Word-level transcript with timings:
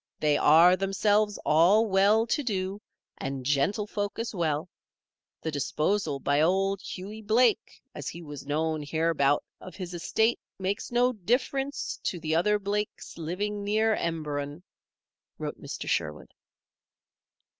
They 0.19 0.35
are, 0.35 0.75
themselves, 0.75 1.37
all 1.45 1.85
well 1.85 2.25
to 2.25 2.41
do, 2.43 2.81
and 3.19 3.45
gentlefolk 3.45 4.17
as 4.17 4.33
well. 4.33 4.67
The 5.43 5.51
disposal 5.51 6.19
by 6.19 6.41
Old 6.41 6.81
Hughie 6.81 7.21
Blake, 7.21 7.83
as 7.93 8.07
he 8.09 8.23
was 8.23 8.47
known 8.47 8.81
hereabout, 8.81 9.43
of 9.59 9.75
his 9.75 9.93
estate 9.93 10.39
makes 10.57 10.91
no 10.91 11.13
difference 11.13 11.99
to 12.05 12.19
the 12.19 12.33
other 12.33 12.57
Blakes 12.57 13.15
living 13.19 13.63
near 13.63 13.95
Emberon," 13.95 14.63
wrote 15.37 15.61
Mr. 15.61 15.87
Sherwood. 15.87 16.33